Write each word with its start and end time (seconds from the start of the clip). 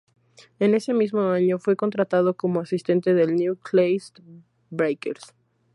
En 0.57 0.73
ese 0.73 0.95
mismo 0.95 1.21
año, 1.29 1.59
fue 1.59 1.75
contratado 1.75 2.33
como 2.35 2.59
asistente 2.61 3.13
del 3.13 3.35
Newcastle 3.35 3.99
Breakers. 4.71 5.35